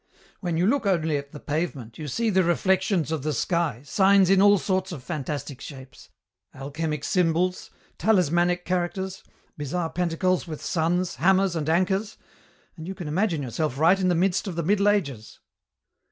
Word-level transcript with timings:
When 0.39 0.57
you 0.57 0.65
look 0.65 0.87
only 0.87 1.15
at 1.17 1.31
the 1.31 1.39
pavement 1.39 1.99
you 1.99 2.07
see 2.07 2.31
the 2.31 2.43
reflections 2.43 3.11
of 3.11 3.21
the 3.21 3.33
sky 3.33 3.83
signs 3.85 4.31
in 4.31 4.41
all 4.41 4.57
sorts 4.57 4.91
of 4.91 5.03
fantastic 5.03 5.61
shapes; 5.61 6.09
alchemic 6.55 7.03
symbols, 7.03 7.69
talismanic 7.99 8.65
characters, 8.65 9.23
bizarre 9.59 9.91
pantacles 9.93 10.47
with 10.47 10.59
suns, 10.59 11.17
hammers, 11.17 11.55
and 11.55 11.69
anchors, 11.69 12.17
and 12.75 12.87
you 12.87 12.95
can 12.95 13.07
imagine 13.07 13.43
yourself 13.43 13.77
right 13.77 13.99
in 13.99 14.07
the 14.07 14.15
midst 14.15 14.47
of 14.47 14.55
the 14.55 14.63
Middle 14.63 14.89
Ages." 14.89 15.37